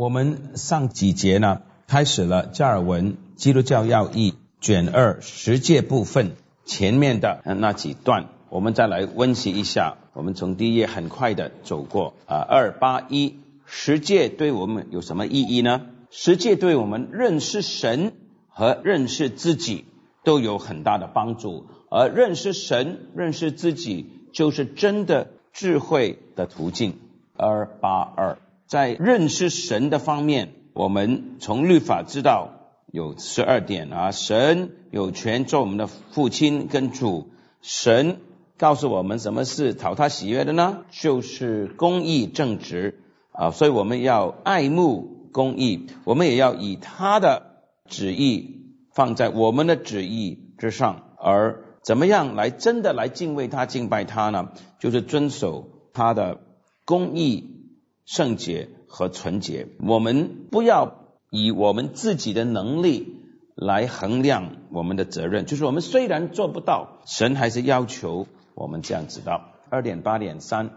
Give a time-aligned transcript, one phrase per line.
[0.00, 9.98] 我们上几节呢，开始了加尔文基督教要义卷二十诫部分前面的那几段，我们再来温习一下。
[10.14, 15.82] 我们从第一页很快的走过啊，二八一十诫对我们有什么意义呢？
[16.10, 18.14] 十诫对我们认识神
[18.48, 19.84] 和认识自己
[20.24, 26.98] 都有很大的帮助，而认识神、认识自己就是真的智慧的途径。
[27.36, 28.38] 二八二。
[28.70, 32.50] 在认识神的方面，我们从律法知道
[32.92, 34.12] 有十二点啊。
[34.12, 37.32] 神有权做我们的父亲跟主。
[37.62, 38.18] 神
[38.56, 40.84] 告诉我们什么是讨他喜悦的呢？
[40.92, 43.00] 就是公义正直
[43.32, 43.50] 啊。
[43.50, 51.16] 所以我们要爱慕公义，我们也要以他的旨意放在我们的旨意之上。
[51.18, 54.50] 而怎么样来真的来敬畏他、敬拜他呢？
[54.78, 56.38] 就是遵守他的
[56.84, 57.56] 公义。
[58.04, 60.94] 圣洁和纯洁，我们不要
[61.30, 63.14] 以我们自己的能力
[63.54, 65.46] 来衡量我们的责任。
[65.46, 69.40] 就是我们虽然做不到，神还是要求我们这样子的。
[69.68, 70.70] 二点八点三，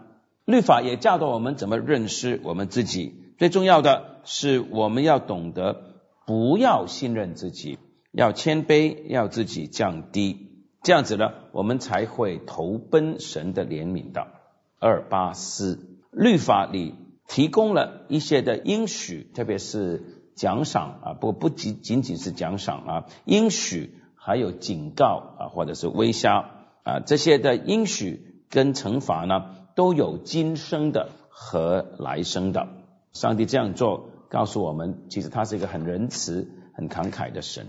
[0.44, 3.34] 律法也教导我们怎么认识我们自己。
[3.36, 7.78] 最重要的是，我们要懂得不要信任自己，
[8.12, 10.52] 要谦卑，要自己降低。
[10.84, 14.28] 这样子呢，我们才会投奔神的怜悯的。
[14.78, 15.80] 二八四，
[16.12, 16.94] 律法里。
[17.26, 20.02] 提供了一些的应许，特别是
[20.34, 26.44] 奖赏啊，不不仅仅仅是奖赏啊，应许还有警告啊，或者是微笑
[26.82, 32.68] 啊，这些的应许跟惩罚呢，都有今生的和来生的。
[33.12, 37.66] 上帝这样做，告诉我们，其实他是一个很仁慈、很慷慨的神。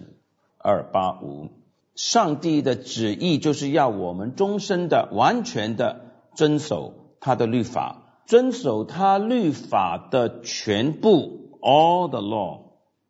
[0.57, 1.49] 二八五，
[1.93, 6.01] 上帝的旨意就是要我们终身的、完全的
[6.35, 8.01] 遵守他的律法。
[8.27, 12.61] 遵守他律法的全部，all the law，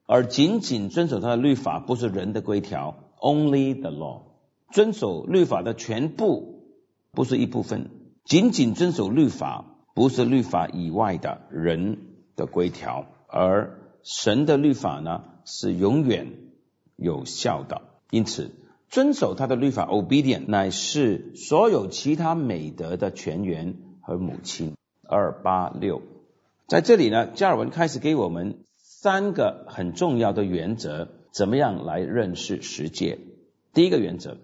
[0.06, 4.24] 而仅仅遵守他的律法不是人的规条，only the law。
[4.72, 6.66] 遵守律法的全部
[7.12, 7.90] 不是一部分，
[8.26, 11.98] 仅仅遵守律法不是律法以外的人
[12.36, 16.34] 的规条，而神的律法呢是永远
[16.98, 17.84] 有效的。
[18.12, 18.52] 因此，
[18.90, 24.74] 遵守他的律法，obedient 乃是所有其他美德的泉源和母亲。
[25.08, 26.02] 二八六，
[26.68, 33.20] 在这里呢，加尔文开始给我们三个很重要的原则，怎么样来认识世界？
[33.74, 34.38] 第一个原则，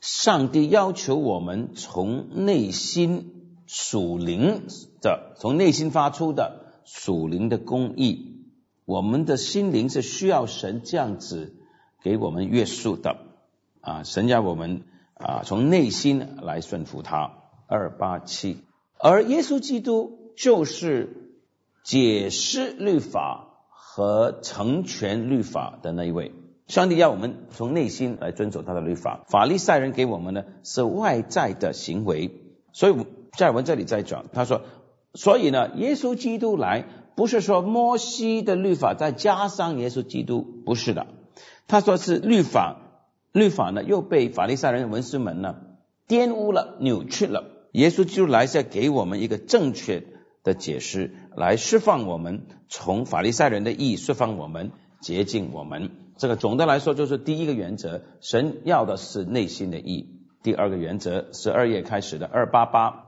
[0.00, 4.62] 上帝要求我们从内心属灵
[5.00, 8.46] 的，从内心发出的属灵的公义，
[8.84, 11.54] 我们的心灵是需要神这样子
[12.02, 13.16] 给我们约束的
[13.80, 14.82] 啊，神要我们
[15.14, 17.32] 啊从内心来顺服他。
[17.66, 18.58] 二八七。
[18.98, 21.32] 而耶稣基督就是
[21.82, 26.32] 解释律法和成全律法的那一位。
[26.66, 32.40] 上帝要我们从内心来遵守他的律法，法利赛人给我们呢是外在的行为。
[32.72, 32.96] 所以
[33.36, 34.62] 在我们这里在讲，他说，
[35.12, 41.06] 所以呢，耶稣基督来不是说摩西的律法再加上耶稣基督，不是的。
[41.68, 42.76] 他说是律法，
[43.32, 45.56] 律法呢又被法利赛人文士们呢
[46.08, 47.44] 玷污了、扭曲了。
[47.74, 50.04] 耶稣就来是要给我们一个正确
[50.44, 54.70] 的解释，来释放我们从法利赛人的意义，释放我们，
[55.00, 55.90] 洁净我们。
[56.16, 60.20] 这个总的来说就是第一个原则，神要的是内心的意。
[60.44, 63.06] 第二个原则，十二页开始的二八八，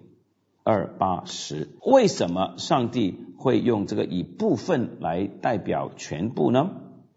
[0.63, 1.69] 二八十。
[1.81, 6.71] 为什么上帝会用这个以部分来代表全部呢？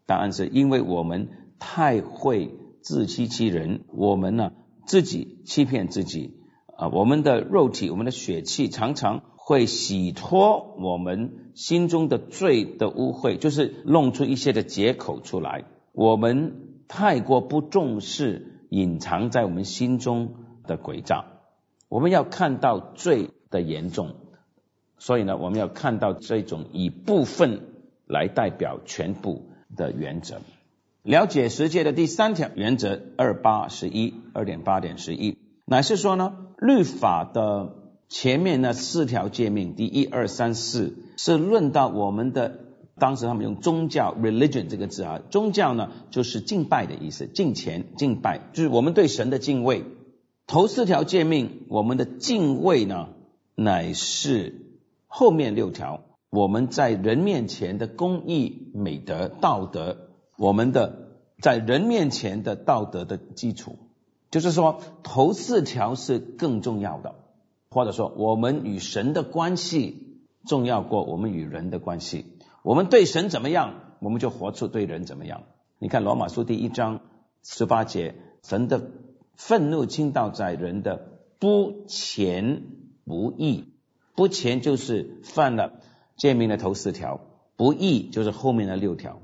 [0.06, 4.54] 答案是因为我们太会自欺欺人，我们呢
[4.86, 6.36] 自己欺骗自己
[6.78, 15.66] 啊，我们的肉体、我们的血气常常会洗脱我们心中的罪的污秽，就是弄出一些的借口出来。
[16.00, 16.54] 我们
[16.88, 20.36] 太过不重视隐藏在我们心中
[20.66, 21.26] 的诡诈，
[21.90, 24.16] 我们要看到罪的严重，
[24.98, 27.64] 所以呢，我们要看到这种以部分
[28.08, 30.40] 来代表全部的原则。
[31.04, 37.76] 了解十诫的第三条原则二八十一二点八点十一，乃是说呢，律法的
[38.08, 42.69] 前面那四条诫命，第一二三四是论到我们的。
[43.00, 49.86] 当时他们用宗教 （religion） 这个字啊，宗教呢就是敬拜的意思，敬虔、敬拜，就是我们对神的敬畏。
[50.46, 53.10] 头四条诫命，我们的敬畏呢，
[53.56, 59.98] 乃是后面六条我们在人面前的公义、美德、道德，
[60.38, 61.10] 我们的
[61.42, 63.78] 在人面前的道德的基础。
[64.32, 67.16] 就是说，头四条是更重要的，
[67.72, 72.26] 或者说，我们与神的关系重要过我们与人的关系。
[72.64, 75.44] 我们对神怎么样，我们就活出对人怎么样。
[75.78, 77.02] 你看罗马书第一章
[77.44, 78.92] 十八节，神的
[79.36, 82.64] 愤怒倾倒在人的不虔
[83.06, 83.74] 不义，
[84.16, 85.80] 不虔就是犯了
[86.18, 87.22] 诫命的头四条，
[87.56, 89.22] 不义就是后面的六条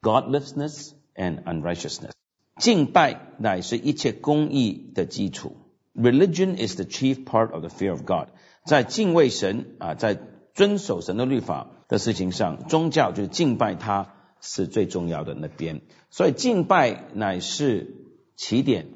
[0.00, 2.12] ，godlessness and unrighteousness。
[2.56, 5.56] 敬拜乃是一切公义的基础
[5.94, 8.28] ，religion is the chief part of the fear of God。
[8.64, 10.18] 在敬畏神啊，在
[10.58, 11.68] 遵守神的律法。
[11.88, 14.12] 的事情上，宗教就是敬拜，它
[14.42, 15.80] 是最重要的那边。
[16.10, 17.94] 所以敬拜乃是
[18.36, 18.88] 起点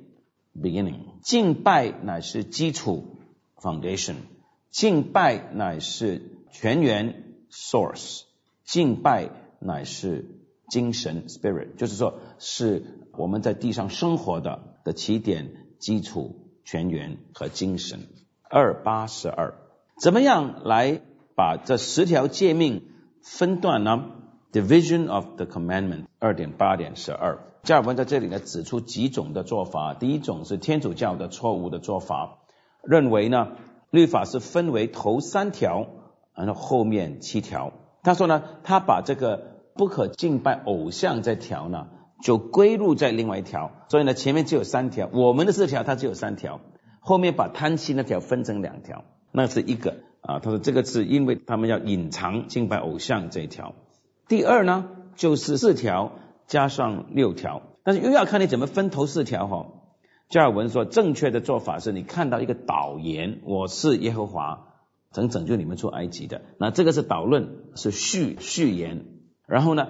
[0.54, 3.16] （beginning），敬拜乃是基础
[3.56, 4.16] （foundation），
[4.70, 6.20] 敬拜乃是
[6.50, 8.24] 泉源 （source），
[8.62, 10.26] 敬拜乃是
[10.68, 18.00] 精神 （spirit），就是说是我们在地上生活的的起点、基础、泉源和精神。
[18.50, 19.54] 二八十二，
[19.98, 21.00] 怎么样来？
[21.34, 22.82] 把这十条诫命
[23.22, 24.04] 分段呢
[24.52, 29.94] ？Division of the Commandment 二点八点十二，加尔文在这里呢指出几种的做法。
[29.94, 32.38] 第一种是天主教的错误的做法，
[32.82, 33.52] 认为呢
[33.90, 35.86] 律法是分为头三条，
[36.34, 37.72] 然后后面七条。
[38.02, 41.86] 他说呢，他把这个不可敬拜偶像这条呢
[42.22, 46.60] 就归入在另外一条，所以呢前面只有三条，我们的四条它只有三条，
[47.00, 49.96] 后面把贪心那条分成两条，那是一个。
[50.22, 53.74] 啊，他说这个是因为他们要隐藏敬拜偶像这一条。
[54.28, 56.12] 第二呢，就是四条
[56.46, 59.66] 加上六条，但是又要看你怎么分头四条哈。
[60.28, 64.68] 加尔文说，正确的做法是你看到一个导言，我是耶和华，
[65.10, 66.40] 曾拯救你们出埃及的。
[66.56, 69.04] 那这个是导论，是序序言。
[69.46, 69.88] 然后呢，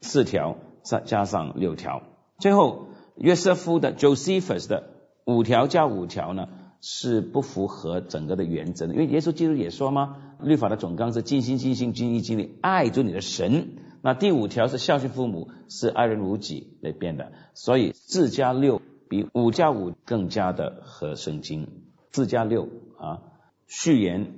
[0.00, 2.02] 四条再加上六条，
[2.38, 2.86] 最后
[3.16, 4.84] 约瑟夫的 Josephus 的
[5.26, 6.48] 五条加五条呢？
[6.82, 10.16] 是不符合整个的原则的，因为耶稣基督也说吗？
[10.40, 13.76] 律法的总纲是尽心尽心尽意尽力爱主你的神。
[14.02, 17.30] 那第五条是孝顺父母，是爱人如己来编的。
[17.54, 21.68] 所以四加六比五加五更加的合圣经。
[22.10, 22.68] 四加六
[22.98, 23.22] 啊，
[23.68, 24.34] 序言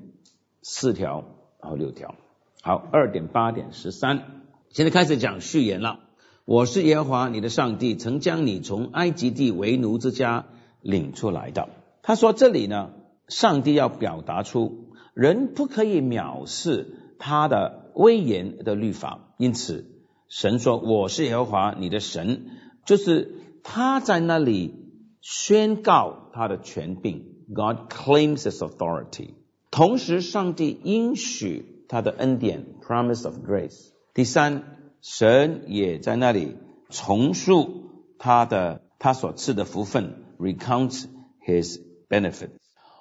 [0.63, 1.25] 四条，
[1.63, 2.15] 然后六条。
[2.61, 4.23] 好，二点八点十三，
[4.69, 6.01] 现在开始讲序言了。
[6.45, 10.45] 我是耶和华你的上帝，曾将你从埃及地为奴之家
[10.83, 11.71] 领出来的。
[12.07, 12.91] 他说：“这里呢，
[13.29, 19.87] 上帝要表达出人不可以藐视他的威严的律法，因此
[20.29, 22.45] 神说：‘我是耶和华你的神’，
[22.85, 23.33] 就是
[23.63, 24.75] 他在那里
[25.23, 27.25] 宣告他的权柄。
[27.55, 29.31] God claims His authority。
[29.71, 33.93] 同时，上帝应许他的恩典 （promise of grace）。
[34.13, 34.63] 第三，
[35.01, 36.59] 神也在那里
[36.91, 41.07] 重述他的他所赐的福分 （recount
[41.47, 41.81] His）。”
[42.15, 42.51] benefit，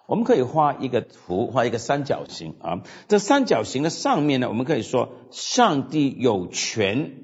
[0.07, 2.81] 我们可以画一个图，画一个三角形啊。
[3.07, 7.23] 这三角形的上面呢，我们可以说，上帝有权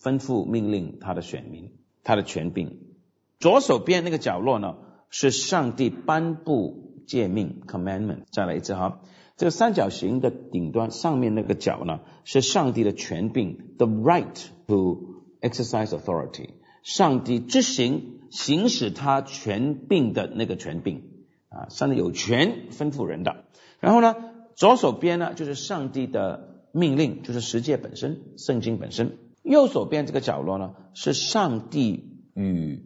[0.00, 1.72] 吩咐命令他的选民，
[2.04, 2.78] 他的权柄。
[3.40, 4.76] 左手边那个角落呢，
[5.08, 8.24] 是上帝颁布诫命 commandment。
[8.30, 9.00] 再来一次哈，
[9.36, 16.50] 这个三角形的顶端上面那个角呢，是上帝的权柄，the right to exercise authority。
[16.82, 21.02] 上帝执行行使他权柄的那个权柄
[21.48, 23.44] 啊，上帝有权吩咐人的。
[23.80, 24.16] 然后呢，
[24.54, 29.18] 左手边呢就是上帝的命令，就是世界本身，圣经本身。
[29.42, 32.84] 右手边这个角落呢，是上帝与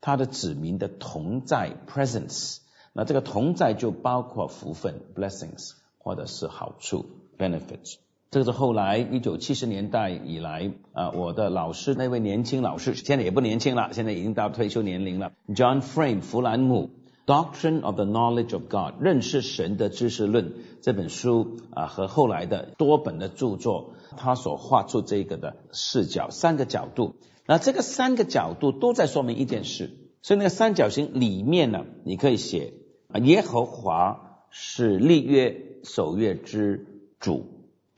[0.00, 2.58] 他的子民的同在 presence。
[2.92, 7.06] 那这个同在就包括福分 blessings 或者是好处
[7.38, 7.94] benefits。
[8.32, 15.32] 这个是后来一九七十年代以来啊，我的老师那位年轻老师，现在也不年轻了，现在已经到退休年龄了。
[15.48, 16.88] John Frame 弗兰姆
[17.26, 29.90] Doctrine of the Knowledge of God 认识神的知识论这本书啊和后来的多本的著作，他所画出这个的视角三个角度，那这个三个角度都在说明一件事，
[30.22, 32.72] 所以那个三角形里面呢，你可以写
[33.08, 36.86] 啊耶和华是立约守约之
[37.20, 37.51] 主。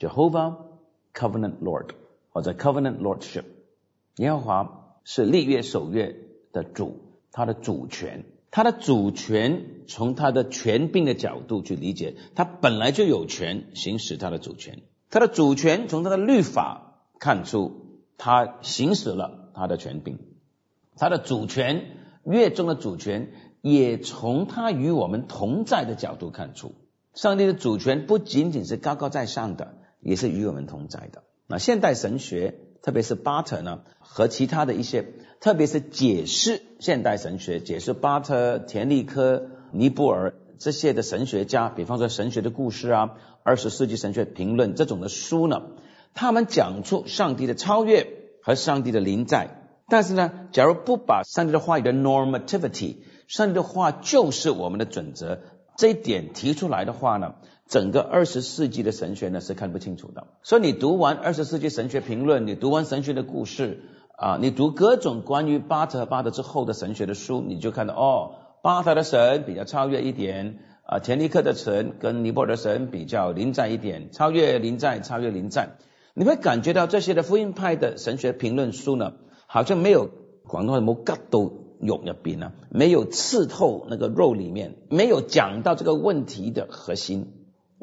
[0.04, 0.56] Jehovah
[1.14, 1.90] Covenant Lord
[2.30, 3.44] 或者 Covenant Lordship，
[4.16, 6.14] 耶和华是立约守约
[6.52, 7.00] 的主，
[7.32, 20.18] 他的主权，他的主权从他的权柄的角度去理解，他本来就有权行使他的主权，他的主权从他的律法看出他行使了他的权柄，
[20.96, 21.86] 他的主权
[22.24, 23.32] 月中的主权
[23.62, 26.74] 也从他与我们同在的角度看出，
[27.14, 29.78] 上帝的主权不仅仅是高高在上的。
[30.04, 31.24] 也是与我们同在的。
[31.48, 35.04] 那现代神学，特别是巴特呢，和其他的一些，
[35.40, 45.62] 特别是解释现代神学、解释巴特、田立科、尼布尔这些的神学家，比方说神学的故事啊，二十世纪神学评论这种的书呢，
[46.14, 48.06] 他们讲出上帝的超越
[48.42, 49.60] 和上帝的临在。
[49.86, 52.96] 但是呢，假如不把上帝的话语的 normativity，
[53.28, 55.40] 上帝的话就是我们的准则
[55.76, 57.34] 这一点提出来的话呢？
[57.68, 63.80] 整个二十世纪的神学呢是看不清楚的，所以你读完二十世纪神学评论，你读完神学的故事
[64.16, 75.70] 啊，你读各种关于巴特和巴特之后的神学的书，你就看到哦，巴特的神比较超越一点啊，田尼克的神跟尼泊尔的神比较临在一点，超越临在，超越临在，
[76.12, 79.14] 你会感觉到这些的福音派的神学评论书呢，
[79.46, 80.10] 好像没有
[80.46, 81.40] 广东话冇吉到
[81.80, 87.32] 肉入边啊，没有刺透那个肉里面，没有讲到这个问题的核心。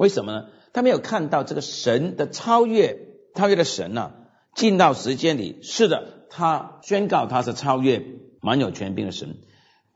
[0.01, 0.47] 为什么呢？
[0.73, 2.97] 他没有看到这个神的超越，
[3.35, 4.13] 超越的神呢？
[4.55, 8.03] 进到时间里，是的，他宣告他是超越、
[8.41, 9.37] 满有权柄的神。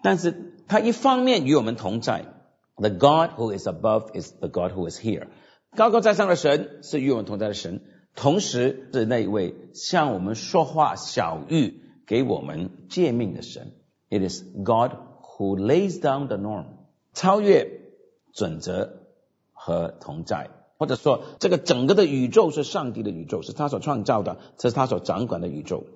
[0.04, 2.26] 但是他一方面与我们同在
[2.76, 5.26] ，The God who is above is the God who is here。
[5.76, 7.82] 高高在上的神是与我们同在的神，
[8.16, 13.72] 同时是那一位向我们说话、小玉给我们诫命的神。
[14.12, 14.92] It is God
[15.24, 16.66] who lays down the norm，
[17.16, 17.72] 超越
[18.36, 19.02] 准则。
[19.66, 25.88] 和同在，或者说这个整个的宇宙是上帝的宇宙，是他所创造的，这是他所掌管的宇宙。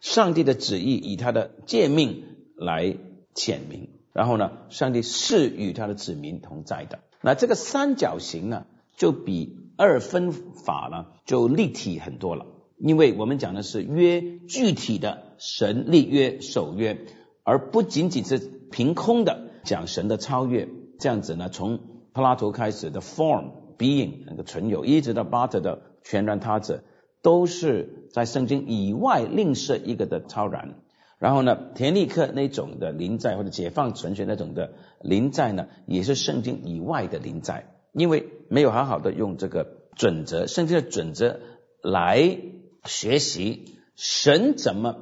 [0.00, 2.22] 上帝的旨意以他的诫命
[2.54, 2.96] 来
[3.34, 7.00] 显明，然后呢，上帝是与他的子民同在的。
[7.20, 12.46] 那这个三角形呢，就比二分法呢就立体很多了，
[12.78, 17.04] 因为我们讲的是约具体的神立约守约，
[17.42, 18.38] 而不仅仅是
[18.70, 20.68] 凭空的讲神的超越，
[21.00, 21.97] 这样子呢从。
[22.18, 26.82] 柏拉图开始的 form being 那个存有，一直到巴特的全然他者，
[27.22, 30.80] 都是在圣经以外另设一个的超然。
[31.20, 41.38] 然后呢，田立克那种的临在或者解放存学那种的临在呢，也是圣经以外的临在，因为没有好好的用这个准则，圣经的准则
[41.84, 42.36] 来
[42.84, 44.96] 学习神怎么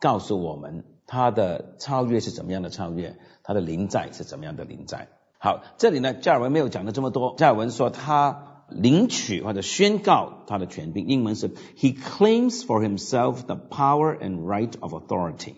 [0.00, 5.08] 告诉我们他的超越是怎么样的超越，他的临在是怎么样的临在。
[5.44, 7.34] 好，这里呢，加尔文没有讲的这么多。
[7.36, 15.54] 加尔文说他领取或者宣告他的权柄，英文是 He claims for himself the power and right of authority。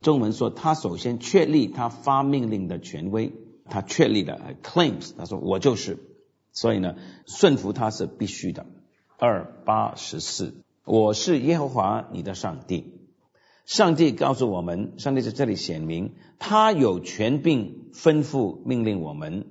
[0.00, 3.32] 中文说他首先确立他发命令的权威，
[3.66, 6.00] 他确立的 claims，他说我就是，
[6.52, 8.66] 所以呢，顺服他是必须的。
[9.18, 12.97] 二八十四，我是耶和华你的上帝。
[13.68, 19.44] 上帝告诉我们，上帝在这里显明，他有权柄吩咐命令我们。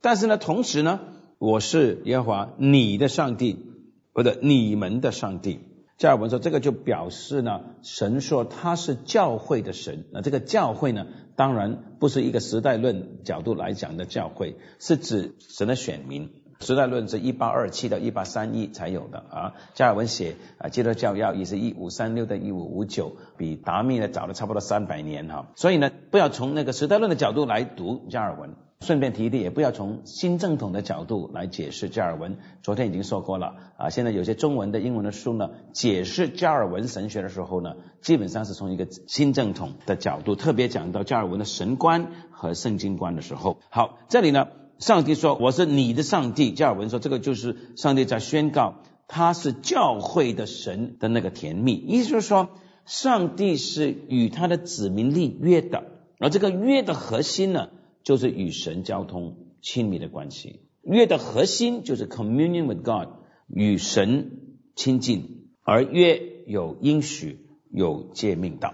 [0.00, 0.98] 但是呢，同时呢，
[1.38, 3.64] 我是耶和华你的上帝，
[4.12, 5.60] 或者你们的上帝。
[5.98, 10.04] 加尔文说，这个就表示呢，神说他是教会的神。
[10.10, 16.30] 那这个教会呢，当然不是一个时代论角度来讲的教会，是指神的选民。
[16.60, 28.50] 时代论是一八二七到一八三一才有的啊，加尔文写啊基督教要义是一五三六到一五五九，比达密呢早了差不多三百年哈，所以呢不要从那个时代论的角度来读加尔文，
[28.82, 32.36] 顺便提一提，也不要从新正统的角度来解释加尔文。
[32.62, 43.56] 昨天已经说过了啊，现在有些中文的、英文的书呢，解释加尔文神学的时候呢，基本上是从一个新正统的角度，特别讲到加尔文的神观和圣经观的时候。
[43.70, 44.48] 好，这里呢。
[44.80, 52.48] 上帝说：“我是你的上帝。”加尔文说：“这个就是上帝在宣告他是教会的神的那个甜蜜。”意思就是说，
[52.86, 55.84] 上帝是与他的子民立约的，
[56.18, 57.68] 而这个约的核心呢，
[58.02, 60.62] 就是与神交通亲密的关系。
[60.82, 63.08] 约的核心就是 communion with God，
[63.48, 68.72] 与神亲近，而约有应许，有诫命道，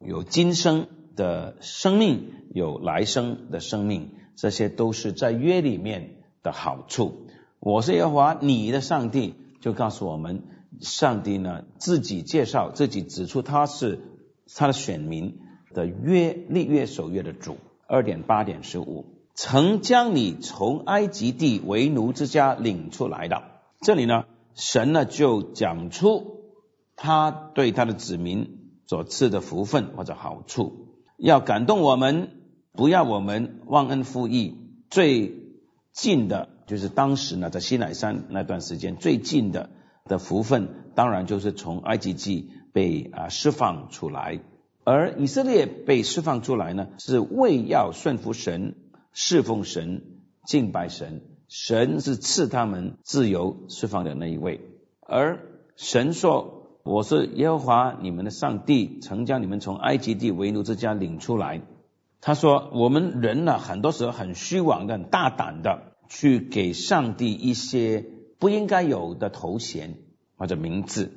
[0.00, 7.26] 有今生的生命，有来生的生命，这些都是在约里面的好处。
[7.60, 10.42] 我是耶和华你的上帝，就告诉我们，
[10.80, 14.00] 上帝呢自己介绍，自己指出他是
[14.54, 15.38] 他的选民
[15.72, 17.56] 的约立约守约的主。
[17.86, 19.06] 二点八点十五。
[19.34, 23.42] 曾将你从埃及地为奴之家领出来的，
[23.80, 26.44] 这里呢，神呢就讲出
[26.94, 30.86] 他对他的子民所赐的福分或者好处，
[31.18, 32.30] 要感动我们，
[32.76, 34.56] 不要我们忘恩负义。
[34.90, 35.32] 最
[35.92, 39.70] 近的就是当时呢，在西乃山那段时间最近的
[40.04, 44.40] 的福分，当然就是从埃及记被啊释放出来，
[44.82, 48.74] 而以色列被释放出来呢，是为要顺服神。
[49.16, 50.02] 侍奉神、
[50.44, 54.60] 敬拜神，神是赐他们自由释放的那一位。
[55.00, 55.38] 而
[55.76, 61.62] 神说：“我是耶和华你们的上帝，曾将你们从埃及地为奴之家领出来。”
[62.26, 68.06] 他说：“我们人呢，很多时候很虚妄的、很大胆的去给上帝一些
[68.38, 69.98] 不应该有的头衔
[70.38, 71.12] 或者名字。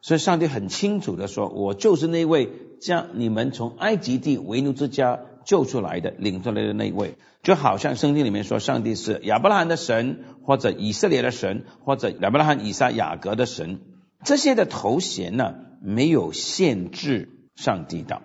[0.00, 13.78] 所以上帝很清楚的说：‘我就是那位将你们从埃及地为奴之家。’”救出来的、领出来的那位，就好像圣经里面说，上帝是亚伯拉罕的神，或者以色列的神，或者亚伯拉罕、以撒、雅各的神。
[14.24, 18.22] 这些的头衔呢，没有限制上帝的。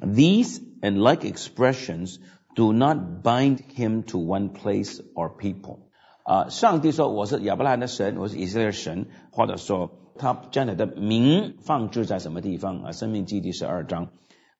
[0.00, 2.18] These and like expressions
[2.56, 5.78] do not bind him to one place or people。
[6.24, 12.92] 啊，上帝说我是亚伯拉罕的神，我是以色列神，或者说他将来的名放置在什么地方啊？
[12.92, 14.08] 生命记第十二章。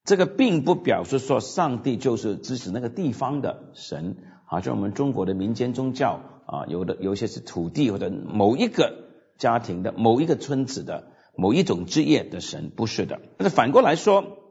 [0.04, 13.20] 这个并不表示说上帝就是支持那个地方的神，好像我们中国的民间宗教啊，有的有些是土地或者某一个家庭的某一个村子的某一种职业的神，不是的。
[13.38, 14.43] 但是反过来说，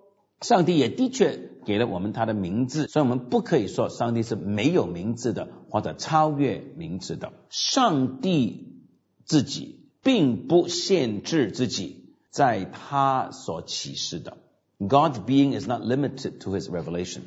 [0.43, 7.33] 上帝也的确给了我们他的名字，所以我们不可以说上帝是没有名字的或者超越名字的。
[7.49, 8.83] 上帝
[9.25, 14.37] 自己并不限制自己在他所启示的。
[14.79, 17.21] God being is not limited to His revelation，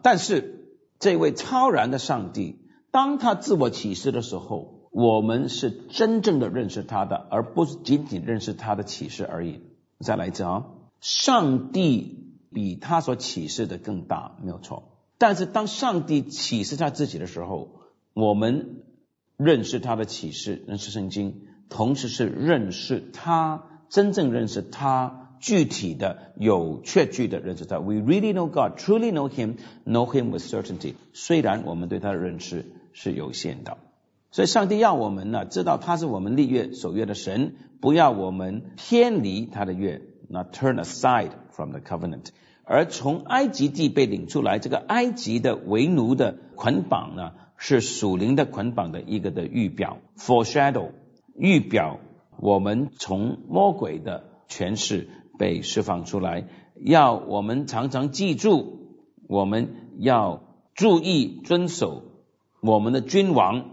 [0.00, 0.64] 但是
[0.98, 2.56] 这位超然的上帝，
[2.90, 9.60] 当他自我启示的时候，我们是真正的认识他的，而不是仅仅认识他的启示而已。
[10.00, 10.64] 再来一次啊，
[11.00, 14.84] 上帝比他所启示的更大，没有错。
[15.18, 17.80] 但是当上帝启示他自己的时候，
[18.14, 18.82] 我们
[19.36, 25.18] 认识他的启示，认识圣经，同时是认识他，真正认识他。
[25.42, 30.94] 具体的有确据的认识他，We really know God, truly know Him, know Him with certainty。
[31.14, 33.76] 虽然我们对他的认识是有限的，
[34.30, 40.00] 所以上帝要我们呢知道他是我们立约守约的神，不要我们偏离他的约
[40.32, 42.30] ，not turn aside from the covenant。
[42.64, 50.90] 而从埃及地被领出来，这个埃及的为奴的捆绑呢，是属灵的捆绑的一个的预表，foreshadow
[51.36, 52.00] 预表
[52.40, 55.08] 我们从魔鬼的权势。
[55.38, 56.44] 被释放出来，
[56.84, 62.02] 要我们常常记住，我们要注意遵守
[62.60, 63.64] 我们的君王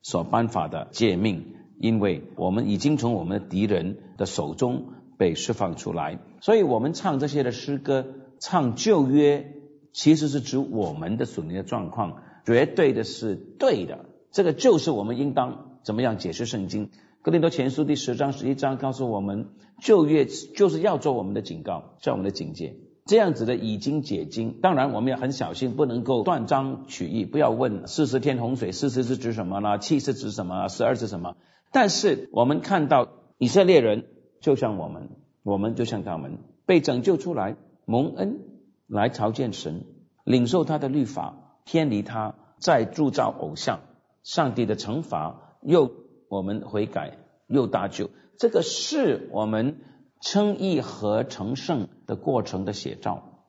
[0.00, 8.06] 所颁发的诫命，因为我们已经从我们的敌人的手中被释放出来，所以我们唱这些的诗歌，
[8.40, 9.54] 唱旧约，
[9.92, 16.90] 其实是指我们的属灵的状况，绝对的是对的，这个就是我们应当怎么样解释圣经。
[17.22, 22.74] 格林多前书第十章十一章告诉我们，旧约就是要做我们的警告，是我们的警戒。
[23.04, 29.78] 这样子的已经解经，当然我们要很小心，不能够断章取义，不要问四十天洪水，四十是指什么呢？
[29.78, 30.68] 七是指什么？
[30.68, 31.36] 十二是什么？
[31.72, 34.04] 但是我们看到以色列人，
[34.42, 35.08] 就像我们，
[35.42, 38.40] 我们就像他们，被拯救出来，蒙恩
[38.86, 39.86] 来朝见神，
[40.24, 43.80] 领受他的律法，偏离他，再铸造偶像，
[44.22, 45.90] 上帝的惩罚又。
[46.28, 49.82] 我们悔改又搭救，这个是我们
[50.22, 53.44] 称义和成圣的过程的写照，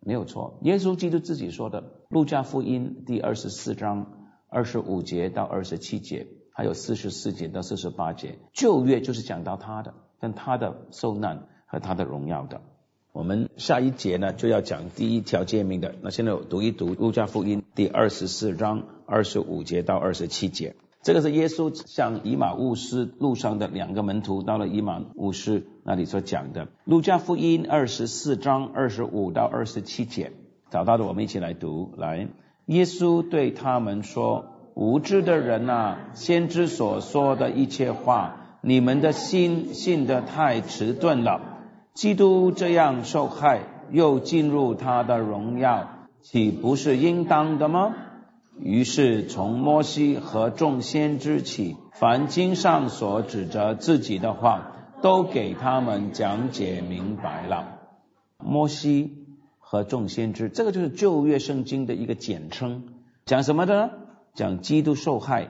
[0.00, 0.58] 没有错。
[0.62, 4.06] 耶稣基督自己说的，《路加福音》第二十四章
[4.48, 9.92] 二十五节到二十七节，还有四十四节到四十八节，旧约就是讲到他的，
[10.24, 12.62] 跟他的受难和他的荣耀的。
[13.12, 20.76] 我们下一节呢就要讲第一条诫命的，那现在我读一读《路加福音》第二十四章二十五节到二十七节。
[21.02, 30.32] 这个是耶稣向以马乌斯路上的两个门徒到了以马乌斯那里所讲的，《路加福音》二十四章二十五到二十七节，
[30.70, 31.92] 找到的我们一起来读。
[31.98, 32.28] 来，
[32.64, 41.42] 耶稣对他们说：“无知的人啊，先知所说的一切话，你们的心信得太迟钝了。
[41.92, 45.88] 基督这样受害，又进入他的荣耀，
[46.22, 47.94] 岂不是应当的吗？”
[48.58, 54.72] 于是从摩西和众先知起，凡经上所指着自己的话，
[55.02, 57.80] 都给他们讲解明白了。
[58.38, 59.26] 摩西
[59.58, 62.84] 和众先知，这个就是旧约圣经的一个简称，
[63.26, 63.90] 讲什么的呢？
[64.34, 65.48] 讲基督受害，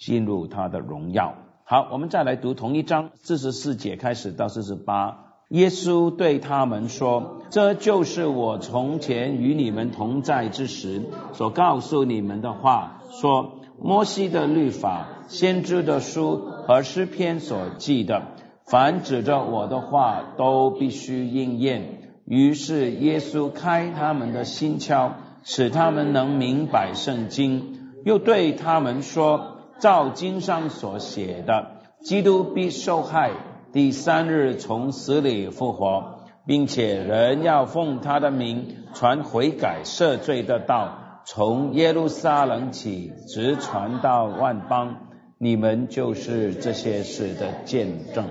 [0.00, 1.36] 进入他的荣耀。
[1.68, 5.32] 好，我们再来读同一章四十四节开始到四十八。
[5.48, 11.02] 耶稣对他们说：“这就是我从前与你们同在之时
[11.32, 13.02] 所告诉你们的话。
[13.20, 18.22] 说摩西的律法、先知的书和诗篇所记的，
[18.64, 22.12] 凡指着我的话，都必须应验。
[22.26, 27.90] 于是耶稣开他们的心窍，使他们能明白圣经。
[28.04, 33.32] 又对他们说：照经上所写的，基督必受害。”
[33.72, 44.96] 第三日从死里复活，并且人要奉他的名传悔改赦罪的道，从耶路撒冷起，直传到万邦。
[45.38, 48.30] 你们就是这些事的见证。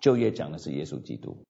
[0.00, 1.44] 旧约讲的是耶稣基督，